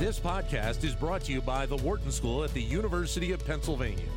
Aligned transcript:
This 0.00 0.18
podcast 0.18 0.82
is 0.82 0.94
brought 0.94 1.24
to 1.24 1.32
you 1.32 1.42
by 1.42 1.66
the 1.66 1.76
Wharton 1.76 2.10
School 2.10 2.42
at 2.42 2.54
the 2.54 2.62
University 2.62 3.32
of 3.32 3.46
Pennsylvania. 3.46 4.08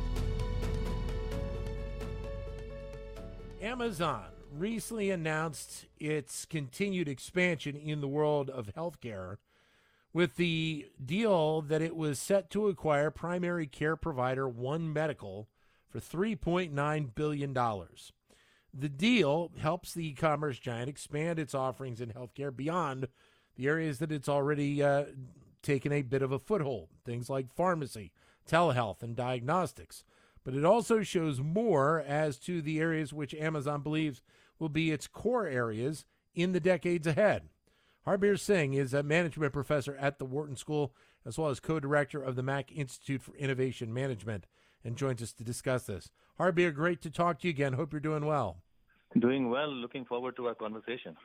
Amazon 3.60 4.24
recently 4.50 5.10
announced 5.10 5.84
its 6.00 6.46
continued 6.46 7.06
expansion 7.06 7.76
in 7.76 8.00
the 8.00 8.08
world 8.08 8.48
of 8.48 8.72
healthcare 8.74 9.36
with 10.14 10.36
the 10.36 10.86
deal 11.04 11.60
that 11.60 11.82
it 11.82 11.94
was 11.94 12.18
set 12.18 12.48
to 12.52 12.68
acquire 12.68 13.10
primary 13.10 13.66
care 13.66 13.94
provider 13.94 14.48
One 14.48 14.90
Medical 14.90 15.50
for 15.86 16.00
$3.9 16.00 17.14
billion. 17.14 17.52
The 17.52 18.88
deal 18.88 19.52
helps 19.58 19.92
the 19.92 20.08
e 20.08 20.14
commerce 20.14 20.58
giant 20.58 20.88
expand 20.88 21.38
its 21.38 21.54
offerings 21.54 22.00
in 22.00 22.08
healthcare 22.08 22.56
beyond 22.56 23.08
the 23.56 23.68
areas 23.68 23.98
that 23.98 24.10
it's 24.10 24.30
already 24.30 24.82
uh, 24.82 25.04
taken 25.64 25.92
a 25.92 26.02
bit 26.02 26.22
of 26.22 26.30
a 26.30 26.38
foothold, 26.38 26.88
things 27.04 27.28
like 27.28 27.52
pharmacy, 27.52 28.12
telehealth, 28.48 29.02
and 29.02 29.16
diagnostics. 29.16 30.04
But 30.44 30.54
it 30.54 30.64
also 30.64 31.02
shows 31.02 31.40
more 31.40 32.00
as 32.06 32.38
to 32.40 32.60
the 32.60 32.78
areas 32.78 33.12
which 33.12 33.34
Amazon 33.34 33.80
believes 33.80 34.22
will 34.58 34.68
be 34.68 34.92
its 34.92 35.06
core 35.06 35.46
areas 35.46 36.04
in 36.34 36.52
the 36.52 36.60
decades 36.60 37.06
ahead. 37.06 37.48
Harbir 38.06 38.38
Singh 38.38 38.74
is 38.74 38.92
a 38.92 39.02
management 39.02 39.52
professor 39.52 39.96
at 39.98 40.18
the 40.18 40.26
Wharton 40.26 40.56
School, 40.56 40.94
as 41.24 41.38
well 41.38 41.48
as 41.48 41.60
co 41.60 41.80
director 41.80 42.22
of 42.22 42.36
the 42.36 42.42
Mack 42.42 42.70
Institute 42.70 43.22
for 43.22 43.34
Innovation 43.36 43.94
Management, 43.94 44.46
and 44.84 44.96
joins 44.96 45.22
us 45.22 45.32
to 45.32 45.44
discuss 45.44 45.84
this. 45.84 46.10
Harbir, 46.38 46.74
great 46.74 47.00
to 47.02 47.10
talk 47.10 47.38
to 47.40 47.48
you 47.48 47.50
again. 47.50 47.72
Hope 47.72 47.92
you're 47.92 48.00
doing 48.00 48.26
well. 48.26 48.58
Doing 49.18 49.48
well. 49.48 49.72
Looking 49.72 50.04
forward 50.04 50.36
to 50.36 50.48
our 50.48 50.54
conversation. 50.54 51.16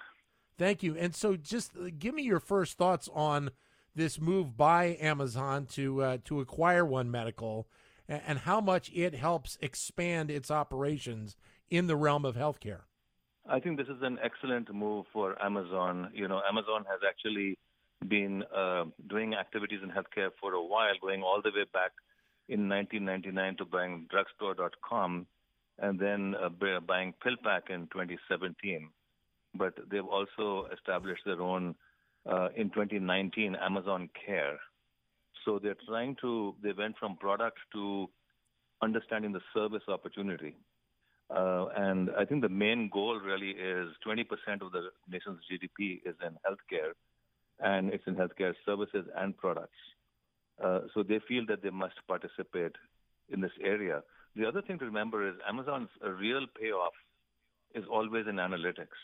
Thank 0.58 0.84
you. 0.84 0.96
And 0.98 1.14
so, 1.14 1.36
just 1.36 1.72
uh, 1.76 1.90
give 1.98 2.14
me 2.14 2.24
your 2.24 2.40
first 2.40 2.78
thoughts 2.78 3.10
on 3.14 3.52
this 3.96 4.20
move 4.20 4.58
by 4.58 4.98
Amazon 5.00 5.66
to 5.68 6.02
uh, 6.02 6.18
to 6.26 6.40
acquire 6.40 6.86
One 6.86 7.12
Medical, 7.12 7.68
and, 8.08 8.22
and 8.26 8.40
how 8.40 8.62
much 8.62 8.92
it 8.94 9.16
helps 9.16 9.58
expand 9.62 10.30
its 10.32 10.52
operations 10.52 11.36
in 11.70 11.88
the 11.88 11.96
realm 11.96 12.26
of 12.26 12.36
healthcare. 12.36 12.82
I 13.48 13.60
think 13.60 13.78
this 13.78 13.88
is 13.88 14.02
an 14.02 14.20
excellent 14.24 14.74
move 14.74 15.06
for 15.12 15.42
Amazon. 15.44 16.12
You 16.14 16.28
know, 16.28 16.42
Amazon 16.48 16.86
has 16.90 17.00
actually 17.08 17.58
been 18.08 18.44
uh, 18.56 18.86
doing 19.10 19.34
activities 19.34 19.80
in 19.84 19.90
healthcare 19.90 20.30
for 20.40 20.54
a 20.54 20.64
while, 20.64 20.94
going 21.02 21.24
all 21.24 21.42
the 21.44 21.50
way 21.50 21.66
back 21.74 21.92
in 22.48 22.70
1999 22.70 23.58
to 23.58 23.66
buying 23.66 24.08
drugstore.com 24.10 25.26
and 25.82 26.00
then 26.00 26.36
uh, 26.36 26.50
buying 26.80 27.14
PillPack 27.26 27.70
in 27.70 27.88
2017. 27.92 28.90
But 29.56 29.74
they've 29.90 30.06
also 30.06 30.68
established 30.74 31.24
their 31.26 31.42
own, 31.42 31.76
uh, 32.30 32.50
in 32.56 32.70
2019, 32.70 33.56
Amazon 33.56 34.10
Care. 34.26 34.60
So 35.46 35.60
they're 35.62 35.78
trying 35.88 36.16
to, 36.22 36.56
they 36.62 36.74
went 36.74 36.98
from 36.98 37.18
product 37.18 37.58
to 37.74 38.10
understanding 38.82 39.32
the 39.32 39.42
service 39.54 39.84
opportunity. 39.88 40.56
Uh, 41.30 41.68
and 41.76 42.10
I 42.18 42.26
think 42.26 42.42
the 42.42 42.50
main 42.50 42.90
goal 42.92 43.20
really 43.20 43.52
is 43.52 43.90
20% 44.06 44.26
of 44.62 44.72
the 44.72 44.90
nation's 45.10 45.40
GDP 45.52 46.02
is 46.06 46.16
in 46.26 46.36
healthcare, 46.46 46.94
and 47.60 47.94
it's 47.94 48.04
in 48.08 48.16
healthcare 48.16 48.54
services 48.66 49.06
and 49.16 49.38
products. 49.38 49.78
Uh, 50.64 50.82
so 50.94 51.04
they 51.04 51.20
feel 51.28 51.46
that 51.48 51.62
they 51.62 51.70
must 51.70 51.96
participate 52.08 52.74
in 53.30 53.42
this 53.42 53.52
area. 53.64 54.02
The 54.36 54.48
other 54.48 54.62
thing 54.62 54.80
to 54.80 54.86
remember 54.86 55.28
is 55.28 55.36
Amazon's 55.48 55.90
real 56.02 56.46
payoff 56.60 56.94
is 57.76 57.84
always 57.90 58.26
in 58.28 58.36
analytics. 58.36 58.98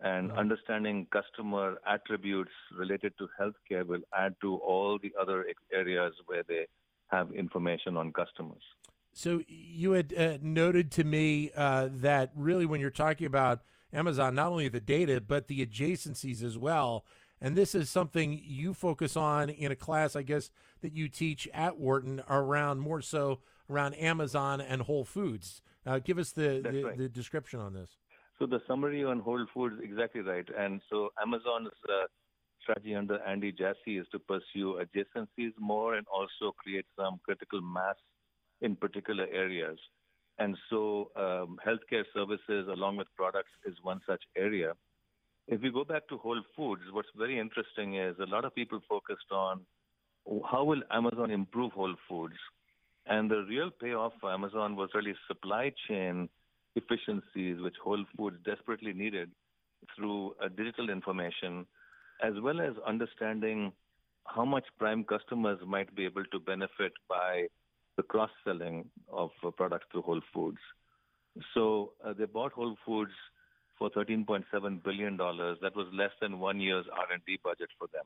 And 0.00 0.30
mm-hmm. 0.30 0.38
understanding 0.38 1.06
customer 1.12 1.76
attributes 1.86 2.50
related 2.76 3.14
to 3.18 3.28
healthcare 3.40 3.86
will 3.86 4.02
add 4.16 4.34
to 4.42 4.56
all 4.56 4.98
the 5.00 5.12
other 5.20 5.46
areas 5.72 6.12
where 6.26 6.42
they 6.46 6.66
have 7.08 7.32
information 7.32 7.96
on 7.96 8.12
customers. 8.12 8.62
So 9.12 9.42
you 9.46 9.92
had 9.92 10.12
uh, 10.12 10.38
noted 10.42 10.90
to 10.92 11.04
me 11.04 11.52
uh, 11.56 11.88
that 11.92 12.32
really 12.34 12.66
when 12.66 12.80
you're 12.80 12.90
talking 12.90 13.26
about 13.26 13.60
Amazon, 13.92 14.34
not 14.34 14.50
only 14.50 14.68
the 14.68 14.80
data 14.80 15.20
but 15.20 15.46
the 15.46 15.64
adjacencies 15.64 16.42
as 16.42 16.58
well. 16.58 17.04
And 17.40 17.56
this 17.56 17.74
is 17.74 17.90
something 17.90 18.40
you 18.42 18.74
focus 18.74 19.16
on 19.16 19.50
in 19.50 19.70
a 19.70 19.76
class, 19.76 20.16
I 20.16 20.22
guess, 20.22 20.50
that 20.80 20.92
you 20.92 21.08
teach 21.08 21.48
at 21.52 21.78
Wharton 21.78 22.22
around 22.28 22.80
more 22.80 23.02
so 23.02 23.40
around 23.70 23.94
Amazon 23.94 24.60
and 24.60 24.82
Whole 24.82 25.04
Foods. 25.04 25.62
Uh, 25.86 25.98
give 25.98 26.18
us 26.18 26.32
the, 26.32 26.60
the, 26.62 26.84
right. 26.84 26.98
the, 26.98 27.08
description 27.08 27.60
on 27.60 27.74
this. 27.74 27.90
So 28.44 28.48
the 28.48 28.60
summary 28.68 29.02
on 29.02 29.20
Whole 29.20 29.46
Foods, 29.54 29.76
exactly 29.82 30.20
right. 30.20 30.46
And 30.58 30.82
so 30.90 31.08
Amazon's 31.22 31.72
uh, 31.88 32.04
strategy 32.60 32.94
under 32.94 33.18
Andy 33.22 33.50
Jassy 33.52 33.96
is 33.96 34.06
to 34.12 34.18
pursue 34.18 34.82
adjacencies 34.84 35.52
more 35.58 35.94
and 35.94 36.06
also 36.12 36.52
create 36.58 36.84
some 36.94 37.20
critical 37.24 37.62
mass 37.62 37.94
in 38.60 38.76
particular 38.76 39.26
areas. 39.32 39.78
And 40.38 40.58
so 40.68 41.10
um, 41.16 41.56
healthcare 41.66 42.04
services 42.12 42.68
along 42.70 42.98
with 42.98 43.06
products 43.16 43.48
is 43.64 43.76
one 43.80 44.02
such 44.06 44.22
area. 44.36 44.74
If 45.48 45.62
we 45.62 45.70
go 45.70 45.82
back 45.82 46.06
to 46.08 46.18
Whole 46.18 46.42
Foods, 46.54 46.82
what's 46.92 47.08
very 47.16 47.38
interesting 47.38 47.96
is 47.96 48.14
a 48.20 48.26
lot 48.26 48.44
of 48.44 48.54
people 48.54 48.80
focused 48.86 49.32
on 49.32 49.62
how 50.50 50.64
will 50.64 50.82
Amazon 50.90 51.30
improve 51.30 51.72
Whole 51.72 51.94
Foods? 52.06 52.36
And 53.06 53.30
the 53.30 53.46
real 53.48 53.70
payoff 53.70 54.12
for 54.20 54.30
Amazon 54.30 54.76
was 54.76 54.90
really 54.92 55.14
supply 55.28 55.72
chain 55.88 56.28
efficiencies, 56.76 57.60
which 57.60 57.76
Whole 57.82 58.04
Foods 58.16 58.36
desperately 58.44 58.92
needed 58.92 59.30
through 59.96 60.34
uh, 60.42 60.48
digital 60.48 60.90
information, 60.90 61.66
as 62.22 62.34
well 62.42 62.60
as 62.60 62.72
understanding 62.86 63.72
how 64.26 64.44
much 64.44 64.64
prime 64.78 65.04
customers 65.04 65.58
might 65.66 65.94
be 65.94 66.04
able 66.04 66.24
to 66.32 66.38
benefit 66.38 66.92
by 67.08 67.46
the 67.96 68.02
cross-selling 68.02 68.84
of 69.12 69.30
uh, 69.44 69.50
products 69.50 69.86
through 69.92 70.02
Whole 70.02 70.22
Foods. 70.32 70.58
So 71.52 71.92
uh, 72.04 72.12
they 72.12 72.24
bought 72.24 72.52
Whole 72.52 72.76
Foods 72.86 73.12
for 73.78 73.90
$13.7 73.90 74.82
billion. 74.82 75.16
That 75.16 75.76
was 75.76 75.86
less 75.92 76.10
than 76.20 76.38
one 76.38 76.60
year's 76.60 76.86
R&D 76.92 77.40
budget 77.42 77.68
for 77.78 77.88
them. 77.92 78.04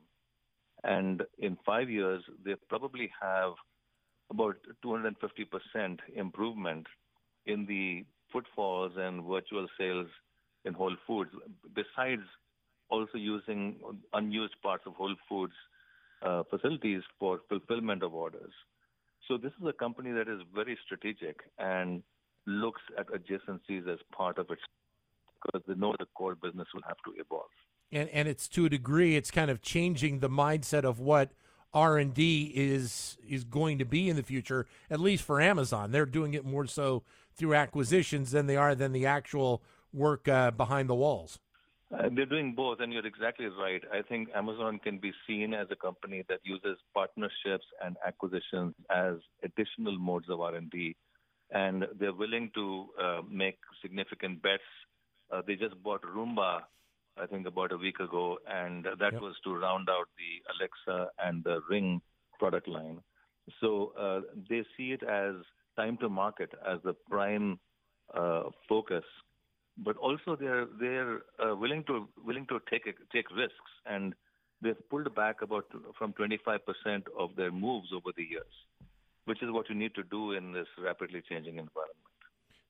And 0.84 1.22
in 1.38 1.58
five 1.66 1.90
years, 1.90 2.22
they 2.44 2.54
probably 2.68 3.10
have 3.20 3.52
about 4.30 4.56
250% 4.84 5.98
improvement 6.14 6.86
in 7.46 7.66
the 7.66 8.04
footfalls 8.32 8.92
and 8.96 9.24
virtual 9.24 9.66
sales 9.78 10.08
in 10.64 10.74
Whole 10.74 10.96
Foods, 11.06 11.30
besides 11.74 12.22
also 12.90 13.18
using 13.18 13.76
unused 14.12 14.54
parts 14.62 14.84
of 14.86 14.94
Whole 14.94 15.14
Foods 15.28 15.52
uh, 16.22 16.42
facilities 16.50 17.02
for 17.18 17.40
fulfillment 17.48 18.02
of 18.02 18.14
orders. 18.14 18.52
So 19.26 19.36
this 19.36 19.52
is 19.60 19.66
a 19.68 19.72
company 19.72 20.10
that 20.12 20.28
is 20.28 20.40
very 20.54 20.78
strategic 20.84 21.40
and 21.58 22.02
looks 22.46 22.80
at 22.98 23.06
adjacencies 23.08 23.86
as 23.92 23.98
part 24.12 24.38
of 24.38 24.50
its 24.50 24.62
because 25.44 25.62
they 25.68 25.74
know 25.74 25.94
the 25.98 26.06
core 26.14 26.34
business 26.34 26.66
will 26.74 26.82
have 26.86 26.96
to 27.04 27.12
evolve. 27.20 27.50
And 27.92 28.08
and 28.08 28.26
it's 28.26 28.48
to 28.48 28.66
a 28.66 28.68
degree 28.68 29.16
it's 29.16 29.30
kind 29.30 29.50
of 29.50 29.62
changing 29.62 30.20
the 30.20 30.28
mindset 30.28 30.84
of 30.84 30.98
what 30.98 31.30
R 31.72 31.98
and 31.98 32.12
D 32.14 32.50
is 32.54 33.18
is 33.26 33.44
going 33.44 33.78
to 33.78 33.84
be 33.84 34.08
in 34.08 34.16
the 34.16 34.22
future, 34.22 34.66
at 34.90 35.00
least 35.00 35.22
for 35.22 35.40
Amazon. 35.40 35.92
They're 35.92 36.06
doing 36.06 36.34
it 36.34 36.44
more 36.44 36.66
so 36.66 37.02
through 37.38 37.54
acquisitions 37.54 38.32
than 38.32 38.46
they 38.46 38.56
are 38.56 38.74
than 38.74 38.92
the 38.92 39.06
actual 39.06 39.62
work 39.92 40.28
uh, 40.28 40.50
behind 40.50 40.88
the 40.88 40.94
walls. 40.94 41.38
Uh, 41.90 42.10
they're 42.14 42.26
doing 42.26 42.54
both, 42.54 42.80
and 42.80 42.92
you're 42.92 43.06
exactly 43.06 43.46
right. 43.46 43.82
I 43.90 44.02
think 44.02 44.28
Amazon 44.34 44.78
can 44.78 44.98
be 44.98 45.12
seen 45.26 45.54
as 45.54 45.68
a 45.70 45.76
company 45.76 46.22
that 46.28 46.40
uses 46.42 46.76
partnerships 46.92 47.64
and 47.82 47.96
acquisitions 48.06 48.74
as 48.94 49.14
additional 49.42 49.98
modes 49.98 50.26
of 50.28 50.40
R&D, 50.40 50.96
and 51.50 51.86
they're 51.98 52.12
willing 52.12 52.50
to 52.54 52.86
uh, 53.02 53.20
make 53.30 53.58
significant 53.80 54.42
bets. 54.42 54.62
Uh, 55.32 55.40
they 55.46 55.54
just 55.54 55.82
bought 55.82 56.02
Roomba, 56.02 56.60
I 57.16 57.26
think, 57.26 57.46
about 57.46 57.72
a 57.72 57.78
week 57.78 58.00
ago, 58.00 58.38
and 58.46 58.84
that 58.84 59.12
yep. 59.14 59.22
was 59.22 59.36
to 59.44 59.54
round 59.54 59.88
out 59.88 60.08
the 60.18 60.52
Alexa 60.52 61.10
and 61.24 61.42
the 61.42 61.60
Ring 61.70 62.02
product 62.38 62.68
line. 62.68 63.00
So 63.62 63.92
uh, 63.98 64.20
they 64.48 64.62
see 64.76 64.92
it 64.92 65.02
as 65.02 65.36
time 65.80 65.96
to 66.02 66.08
market 66.08 66.50
as 66.72 66.78
the 66.84 66.94
prime 67.08 67.58
uh, 68.14 68.44
focus 68.68 69.04
but 69.84 69.96
also 69.96 70.36
they're 70.36 70.66
they're 70.80 71.20
uh, 71.42 71.54
willing 71.54 71.84
to 71.84 72.08
willing 72.24 72.46
to 72.46 72.60
take 72.70 72.84
take 73.12 73.30
risks, 73.30 73.72
and 73.86 74.14
they've 74.60 74.88
pulled 74.90 75.14
back 75.14 75.42
about 75.42 75.66
from 75.96 76.12
25% 76.14 77.02
of 77.18 77.36
their 77.36 77.52
moves 77.52 77.88
over 77.94 78.10
the 78.16 78.24
years, 78.24 78.54
which 79.26 79.42
is 79.42 79.50
what 79.50 79.68
you 79.68 79.74
need 79.74 79.94
to 79.94 80.02
do 80.02 80.32
in 80.32 80.52
this 80.52 80.66
rapidly 80.82 81.22
changing 81.28 81.58
environment. 81.58 81.96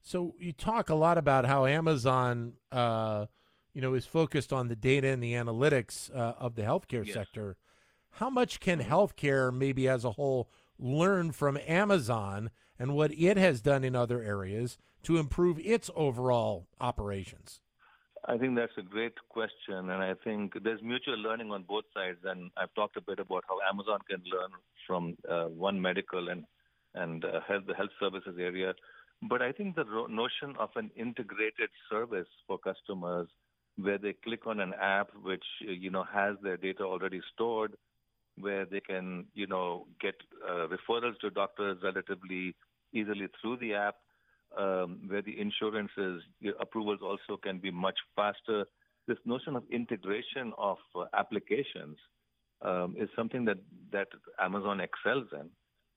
So 0.02 0.34
you 0.38 0.52
talk 0.52 0.90
a 0.90 0.94
lot 0.94 1.19
about 1.19 1.44
how 1.46 1.66
Amazon, 1.66 2.54
uh, 2.70 3.26
you 3.72 3.81
know, 3.81 3.94
is 3.94 4.06
focused 4.06 4.52
on 4.52 4.69
the 4.69 4.76
data 4.76 5.08
and 5.08 5.22
the 5.22 5.32
analytics 5.32 6.14
uh, 6.14 6.34
of 6.38 6.54
the 6.54 6.62
healthcare 6.62 7.04
yes. 7.04 7.14
sector. 7.14 7.56
How 8.12 8.31
much 8.31 8.61
can 8.61 8.78
mm-hmm. 8.78 8.90
healthcare, 8.90 9.54
maybe 9.54 9.88
as 9.88 10.04
a 10.04 10.12
whole, 10.12 10.50
learn 10.78 11.32
from 11.32 11.58
Amazon 11.66 12.50
and 12.78 12.94
what 12.94 13.12
it 13.12 13.36
has 13.36 13.60
done 13.60 13.84
in 13.84 13.96
other 13.96 14.22
areas 14.22 14.78
to 15.02 15.16
improve 15.16 15.58
its 15.60 15.90
overall 15.94 16.66
operations? 16.80 17.60
I 18.26 18.36
think 18.36 18.56
that's 18.56 18.76
a 18.76 18.82
great 18.82 19.14
question, 19.28 19.90
and 19.90 20.02
I 20.02 20.12
think 20.25 20.52
there's 20.62 20.82
mutual 20.82 21.16
learning 21.16 21.50
on 21.50 21.62
both 21.62 21.84
sides. 21.94 22.19
And 22.25 22.50
I've 22.56 22.75
talked 22.75 22.96
a 22.96 23.00
bit 23.00 23.19
about 23.19 23.44
how 23.48 23.58
Amazon 23.70 24.00
can 24.08 24.22
learn 24.30 24.50
from 24.86 25.16
uh, 25.28 25.44
one 25.48 25.80
medical 25.80 26.28
and 26.28 26.44
and 26.94 27.25
uh, 27.25 27.40
health, 27.46 27.64
the 27.66 27.75
health 27.75 27.90
services 28.00 28.36
area. 28.38 28.75
But 29.22 29.42
I 29.42 29.52
think 29.52 29.76
the 29.76 29.84
ro- 29.84 30.06
notion 30.06 30.56
of 30.58 30.70
an 30.75 30.90
integrated 30.96 31.70
service 31.90 32.26
for 32.46 32.58
customers, 32.58 33.28
where 33.76 33.98
they 33.98 34.14
click 34.25 34.46
on 34.46 34.58
an 34.60 34.75
app 34.80 35.10
which 35.22 35.44
you 35.60 35.90
know 35.90 36.04
has 36.12 36.36
their 36.42 36.56
data 36.56 36.82
already 36.82 37.20
stored, 37.32 37.75
where 38.40 38.64
they 38.64 38.81
can 38.81 39.26
you 39.35 39.46
know 39.46 39.87
get 40.00 40.14
uh, 40.49 40.67
referrals 40.69 41.19
to 41.20 41.31
doctors 41.31 41.79
relatively 41.82 42.55
easily 42.93 43.29
through 43.40 43.56
the 43.58 43.75
app 43.75 43.96
um, 44.56 45.00
where 45.06 45.23
the 45.23 45.38
insurances 45.38 46.23
approvals 46.61 47.00
also 47.02 47.38
can 47.43 47.58
be 47.58 47.70
much 47.70 47.99
faster. 48.17 48.64
This 49.06 49.19
notion 49.25 49.56
of 49.56 49.64
integration 49.70 50.52
of 50.58 50.79
uh, 50.94 51.05
applications 51.14 51.96
um, 52.62 52.94
is 52.99 53.08
something 53.17 53.44
that, 53.44 53.58
that 53.93 54.08
Amazon 54.40 54.81
excels 54.81 55.26
in. 55.32 55.49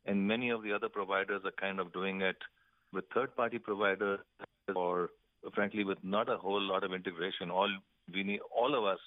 And 0.06 0.28
many 0.28 0.50
of 0.50 0.64
the 0.64 0.72
other 0.74 0.90
providers 0.90 1.42
are 1.46 1.54
kind 1.60 1.80
of 1.80 1.94
doing 1.94 2.22
it 2.22 2.38
with 2.92 3.06
third 3.14 3.36
party 3.36 3.60
providers 3.60 4.20
or 4.76 5.10
frankly 5.54 5.84
with 5.84 5.98
not 6.04 6.30
a 6.30 6.38
whole 6.38 6.62
lot 6.62 6.84
of 6.84 6.94
integration. 6.94 7.50
All 7.50 7.70
we 8.14 8.24
need, 8.24 8.40
all 8.56 8.76
of 8.76 8.84
us 8.84 9.00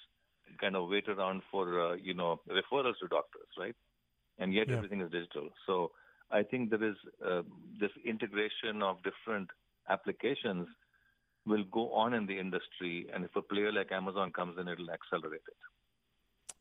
kind 0.59 0.75
of 0.75 0.89
wait 0.89 1.07
around 1.07 1.41
for, 1.51 1.91
uh, 1.91 1.95
you 1.95 2.13
know, 2.13 2.41
referrals 2.49 2.97
to 3.01 3.07
doctors, 3.09 3.47
right? 3.57 3.75
And 4.37 4.53
yet 4.53 4.67
yeah. 4.67 4.77
everything 4.77 5.01
is 5.01 5.11
digital. 5.11 5.49
So 5.65 5.91
I 6.31 6.43
think 6.43 6.69
there 6.69 6.83
is 6.83 6.95
uh, 7.25 7.41
this 7.79 7.91
integration 8.05 8.81
of 8.81 8.97
different 9.03 9.49
applications 9.89 10.67
will 11.45 11.63
go 11.71 11.93
on 11.93 12.13
in 12.13 12.25
the 12.25 12.37
industry, 12.39 13.07
and 13.13 13.23
if 13.23 13.35
a 13.35 13.41
player 13.41 13.71
like 13.71 13.91
Amazon 13.91 14.31
comes 14.31 14.57
in, 14.59 14.67
it'll 14.67 14.89
accelerate 14.89 15.41
it. 15.47 15.57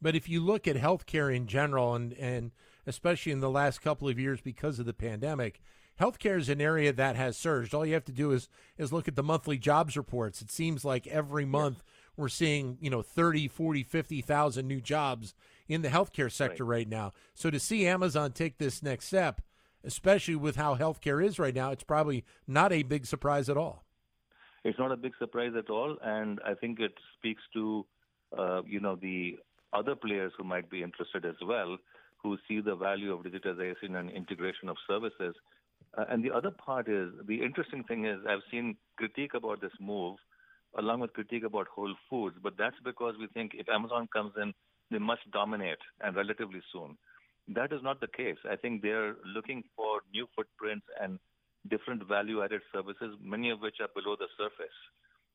But 0.03 0.15
if 0.15 0.29
you 0.29 0.41
look 0.41 0.69
at 0.69 0.77
healthcare 0.77 1.35
in 1.35 1.47
general, 1.47 1.95
and 1.95 2.13
and 2.15 2.53
especially 2.87 3.33
in 3.33 3.41
the 3.41 3.51
last 3.51 3.81
couple 3.81 4.09
of 4.09 4.19
years 4.19 4.41
because 4.43 4.79
of 4.79 4.85
the 4.85 4.93
pandemic, 4.93 5.63
healthcare 5.99 6.39
is 6.39 6.51
an 6.51 6.61
area 6.61 6.93
that 6.93 7.17
has 7.17 7.39
surged. 7.39 7.75
All 7.75 7.87
you 7.87 7.95
have 7.95 8.05
to 8.05 8.13
do 8.13 8.33
is 8.33 8.49
is 8.77 8.93
look 8.93 9.09
at 9.09 9.17
the 9.17 9.23
monthly 9.23 9.57
jobs 9.57 9.97
reports. 9.97 10.43
It 10.43 10.51
seems 10.51 10.85
like 10.85 11.07
every 11.07 11.47
month 11.47 11.83
we're 12.17 12.29
seeing, 12.29 12.79
you 12.81 12.91
know, 12.91 13.03
30, 13.03 13.49
40, 13.49 13.83
50,000 13.83 14.67
new 14.67 14.81
jobs 14.81 15.35
in 15.69 15.83
the 15.83 15.89
healthcare 15.89 16.31
sector 16.31 16.65
right. 16.65 16.79
right 16.79 16.89
now. 16.89 17.13
So 17.35 17.51
to 17.51 17.59
see 17.59 17.87
Amazon 17.87 18.33
take 18.33 18.59
this 18.59 18.83
next 18.83 19.07
step, 19.07 19.41
especially 19.83 20.37
with 20.37 20.57
how 20.57 20.77
healthcare 20.77 21.25
is 21.25 21.39
right 21.39 21.55
now, 21.55 21.71
it's 21.71 21.85
probably 21.85 22.25
not 22.47 22.73
a 22.73 22.83
big 22.83 23.07
surprise 23.07 23.49
at 23.49 23.57
all. 23.57 23.85
It's 24.65 24.79
not 24.79 24.93
a 24.93 24.97
big 24.97 25.13
surprise 25.19 25.53
at 25.59 25.69
all, 25.69 25.99
and 26.03 26.41
I 26.45 26.55
think 26.55 26.81
it 26.81 26.95
speaks 27.19 27.43
to 27.53 27.85
uh, 28.37 28.63
you 28.67 28.81
know 28.81 28.97
the 28.97 29.39
other 29.75 29.95
players 29.95 30.33
who 30.39 30.45
might 30.45 30.71
be 30.71 30.83
interested 30.83 31.27
as 31.27 31.35
well, 31.47 31.77
who 32.23 32.39
see 32.49 32.61
the 32.61 32.75
value 32.75 33.13
of 33.13 33.25
digitization 33.25 33.97
and 33.97 34.11
integration 34.11 34.71
of 34.71 34.77
services. 34.89 35.35
Uh, 35.97 36.05
and 36.09 36.25
the 36.25 36.31
other 36.31 36.51
part 36.51 36.89
is 36.89 37.11
the 37.27 37.43
interesting 37.43 37.85
thing 37.85 38.07
is 38.07 38.19
I've 38.27 38.41
seen 38.51 38.77
critique 38.97 39.35
about 39.35 39.61
this 39.61 39.73
move, 39.79 40.17
along 40.79 41.01
with 41.01 41.13
critique 41.13 41.45
about 41.45 41.69
Whole 41.69 41.95
Foods, 42.09 42.37
but 42.43 42.55
that's 42.59 42.77
because 42.85 43.15
we 43.19 43.27
think 43.29 43.53
if 43.55 43.69
Amazon 43.69 44.09
comes 44.13 44.33
in, 44.41 44.53
they 44.91 44.99
must 44.99 45.31
dominate 45.33 45.79
and 46.01 46.17
relatively 46.17 46.61
soon. 46.73 46.97
That 47.49 47.73
is 47.73 47.81
not 47.83 48.01
the 48.01 48.09
case. 48.09 48.39
I 48.51 48.57
think 48.57 48.83
they're 48.83 49.17
looking 49.25 49.65
for 49.77 50.01
new 50.13 50.27
footprints 50.35 50.87
and 51.01 51.19
different 51.69 52.07
value 52.07 52.43
added 52.43 52.63
services, 52.73 53.17
many 53.23 53.51
of 53.51 53.61
which 53.61 53.77
are 53.81 53.89
below 53.95 54.17
the 54.19 54.29
surface. 54.37 54.77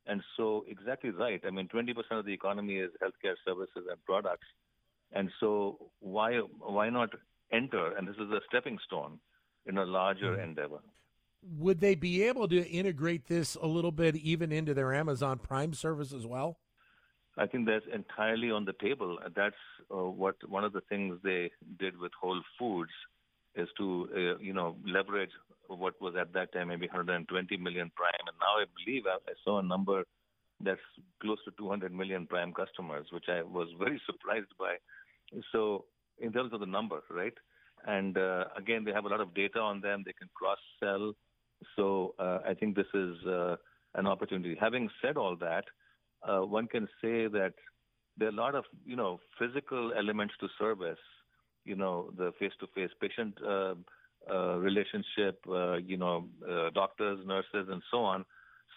And 0.07 0.23
so, 0.37 0.65
exactly 0.67 1.11
right. 1.11 1.41
I 1.45 1.51
mean, 1.51 1.67
20% 1.67 1.93
of 2.11 2.25
the 2.25 2.33
economy 2.33 2.77
is 2.77 2.89
healthcare 3.01 3.35
services 3.45 3.85
and 3.89 4.03
products. 4.05 4.47
And 5.11 5.29
so, 5.39 5.91
why 5.99 6.39
why 6.59 6.89
not 6.89 7.09
enter? 7.51 7.95
And 7.95 8.07
this 8.07 8.15
is 8.15 8.31
a 8.31 8.39
stepping 8.47 8.77
stone 8.85 9.19
in 9.65 9.77
a 9.77 9.85
larger 9.85 10.33
mm-hmm. 10.33 10.49
endeavor. 10.49 10.79
Would 11.41 11.79
they 11.79 11.95
be 11.95 12.23
able 12.23 12.47
to 12.49 12.67
integrate 12.67 13.27
this 13.27 13.55
a 13.55 13.65
little 13.65 13.91
bit 13.91 14.15
even 14.15 14.51
into 14.51 14.73
their 14.73 14.93
Amazon 14.93 15.39
Prime 15.39 15.73
service 15.73 16.13
as 16.13 16.25
well? 16.25 16.59
I 17.37 17.47
think 17.47 17.65
that's 17.65 17.85
entirely 17.93 18.51
on 18.51 18.65
the 18.65 18.73
table. 18.81 19.17
That's 19.35 19.55
uh, 19.89 20.03
what 20.03 20.35
one 20.47 20.65
of 20.65 20.73
the 20.73 20.81
things 20.81 21.19
they 21.23 21.51
did 21.79 21.97
with 21.97 22.11
Whole 22.19 22.41
Foods 22.57 22.91
is 23.55 23.67
to 23.77 24.09
uh, 24.13 24.37
you 24.39 24.53
know 24.53 24.75
leverage 24.85 25.31
what 25.67 25.99
was 26.01 26.15
at 26.19 26.33
that 26.33 26.51
time 26.51 26.67
maybe 26.67 26.87
120 26.87 27.57
million 27.57 27.91
Prime, 27.95 28.27
and 28.27 28.37
now 28.39 28.61
I 28.61 28.65
believe 28.83 29.03
I, 29.05 29.17
I 29.29 29.33
saw 29.43 29.59
a 29.59 29.63
number 29.63 30.03
that's 30.61 30.81
close 31.21 31.37
to 31.45 31.51
200 31.57 31.93
million 31.93 32.27
Prime 32.27 32.53
customers, 32.53 33.07
which 33.11 33.25
I 33.29 33.43
was 33.43 33.69
very 33.77 34.01
surprised 34.05 34.51
by. 34.59 34.75
So 35.51 35.85
in 36.19 36.33
terms 36.33 36.53
of 36.53 36.59
the 36.59 36.65
number, 36.65 37.01
right? 37.09 37.33
And 37.85 38.17
uh, 38.17 38.45
again, 38.57 38.83
they 38.83 38.91
have 38.91 39.05
a 39.05 39.07
lot 39.07 39.21
of 39.21 39.33
data 39.33 39.59
on 39.59 39.79
them. 39.79 40.03
They 40.05 40.13
can 40.13 40.29
cross 40.33 40.57
sell. 40.79 41.13
So 41.75 42.15
uh, 42.19 42.39
I 42.47 42.53
think 42.53 42.75
this 42.75 42.91
is 42.93 43.15
uh, 43.25 43.55
an 43.95 44.07
opportunity. 44.07 44.55
Having 44.59 44.89
said 45.01 45.17
all 45.17 45.35
that, 45.37 45.65
uh, 46.27 46.45
one 46.45 46.67
can 46.67 46.87
say 47.01 47.27
that 47.27 47.53
there 48.17 48.27
are 48.27 48.31
a 48.31 48.35
lot 48.35 48.55
of 48.55 48.65
you 48.85 48.95
know 48.95 49.19
physical 49.37 49.93
elements 49.97 50.33
to 50.39 50.47
service. 50.57 50.99
You 51.65 51.75
know, 51.75 52.11
the 52.17 52.31
face-to-face 52.39 52.91
patient 53.01 53.37
uh, 53.45 53.75
uh, 54.31 54.57
relationship. 54.57 55.39
Uh, 55.47 55.77
you 55.77 55.97
know, 55.97 56.27
uh, 56.49 56.69
doctors, 56.73 57.19
nurses, 57.25 57.67
and 57.69 57.81
so 57.91 57.99
on. 57.99 58.25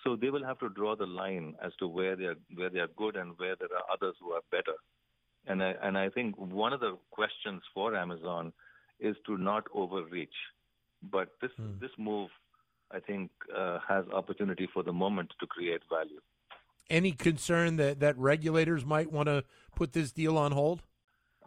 So 0.05 0.17
they 0.17 0.31
will 0.31 0.45
have 0.45 0.59
to 0.59 0.69
draw 0.69 0.97
the 0.97 1.07
line 1.07 1.55
as 1.65 1.73
to 1.79 1.87
where 1.87 2.17
they 2.17 2.25
are 2.25 2.37
where 2.55 2.71
they 2.71 2.81
are 2.81 2.89
good 2.97 3.17
and 3.17 3.33
where 3.39 3.57
there 3.57 3.69
are 3.77 3.85
others 3.93 4.17
who 4.21 4.33
are 4.33 4.43
better. 4.51 4.77
And 5.47 5.63
I 5.63 5.75
and 5.83 5.97
I 5.99 6.09
think 6.09 6.37
one 6.39 6.73
of 6.73 6.81
the 6.81 6.97
questions 7.11 7.63
for 7.75 7.97
Amazon 7.97 8.53
is 9.01 9.17
to 9.27 9.37
not 9.37 9.65
overreach. 9.75 10.39
But 11.11 11.31
this 11.41 11.51
mm. 11.61 11.81
this 11.81 11.91
move, 11.99 12.31
I 12.95 13.01
think, 13.01 13.31
uh, 13.57 13.79
has 13.89 14.05
opportunity 14.13 14.69
for 14.73 14.83
the 14.83 14.93
moment 14.93 15.33
to 15.41 15.47
create 15.47 15.83
value 15.91 16.21
any 16.93 17.13
concern 17.13 17.77
that, 17.77 18.01
that 18.01 18.17
regulators 18.19 18.85
might 18.85 19.11
want 19.11 19.27
to 19.27 19.45
put 19.75 19.93
this 19.93 20.13
deal 20.13 20.37
on 20.37 20.53
hold? 20.53 20.83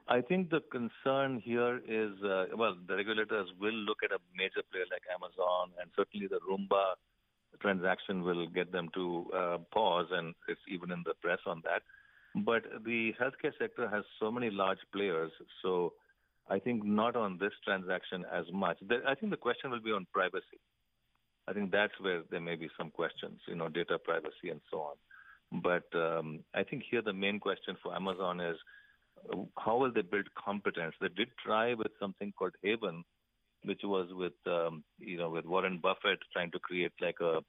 I 0.08 0.22
think 0.22 0.50
the 0.50 0.62
concern 0.72 1.40
here 1.40 1.82
is 1.88 2.12
uh, 2.24 2.46
well, 2.56 2.76
the 2.88 2.96
regulators 2.96 3.48
will 3.60 3.74
look 3.74 4.00
at 4.04 4.12
a 4.12 4.20
major 4.36 4.62
player 4.72 4.86
like 4.92 5.02
Amazon, 5.14 5.72
and 5.82 5.90
certainly 5.96 6.28
the 6.28 6.40
Roomba 6.48 6.94
transaction 7.60 8.24
will 8.24 8.48
get 8.48 8.72
them 8.72 8.90
to 8.94 9.26
uh, 9.36 9.58
pause, 9.74 10.08
and 10.12 10.36
it's 10.48 10.62
even 10.68 10.92
in 10.92 11.04
the 11.06 11.14
press 11.22 11.40
on 11.48 11.62
that. 11.64 11.82
But 12.44 12.64
the 12.84 13.14
healthcare 13.20 13.54
sector 13.58 13.90
has 13.90 14.04
so 14.20 14.30
many 14.30 14.52
large 14.52 14.84
players, 14.94 15.32
so 15.64 15.94
I 16.50 16.60
think 16.60 16.84
not 16.84 17.16
on 17.16 17.40
this 17.40 17.54
transaction 17.64 18.26
as 18.32 18.46
much. 18.54 18.78
I 19.08 19.16
think 19.16 19.32
the 19.32 19.38
question 19.38 19.72
will 19.72 19.82
be 19.82 19.92
on 19.92 20.06
privacy. 20.14 20.60
I 21.48 21.54
think 21.54 21.72
that's 21.72 21.94
where 22.00 22.24
there 22.32 22.42
may 22.42 22.56
be 22.56 22.70
some 22.78 22.90
questions, 22.90 23.40
you 23.48 23.56
know, 23.56 23.70
data 23.70 24.00
privacy 24.00 24.50
and 24.50 24.62
so 24.72 24.82
on. 24.82 25.62
But 25.62 25.86
um, 25.98 26.40
I 26.54 26.64
think 26.64 26.84
here 26.90 27.02
the 27.02 27.14
main 27.14 27.40
question 27.40 27.78
for 27.84 27.96
Amazon 27.96 28.40
is 28.40 28.58
how 29.58 29.78
will 29.78 29.92
they 29.92 30.02
build 30.02 30.28
competence? 30.34 30.96
They 31.00 31.08
did 31.10 31.30
try 31.44 31.74
with 31.74 31.92
something 32.00 32.34
called 32.38 32.54
Haven, 32.64 33.04
which 33.64 33.82
was 33.84 34.08
with 34.12 34.34
um, 34.48 34.84
you 35.00 35.18
know 35.18 35.30
with 35.30 35.46
Warren 35.46 35.80
Buffett 35.82 36.20
trying 36.34 36.52
to 36.52 36.60
create 36.60 36.92
like 37.00 37.20
a 37.22 37.40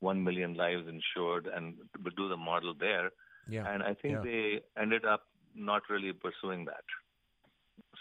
one 0.00 0.22
million 0.22 0.54
lives 0.54 0.86
insured 0.88 1.46
and 1.46 1.74
do 2.16 2.28
the 2.28 2.36
model 2.36 2.74
there. 2.78 3.10
Yeah. 3.48 3.68
And 3.72 3.82
I 3.82 3.94
think 3.94 4.14
yeah. 4.14 4.20
they 4.24 4.60
ended 4.80 5.04
up 5.04 5.22
not 5.54 5.82
really 5.88 6.12
pursuing 6.12 6.64
that. 6.66 6.84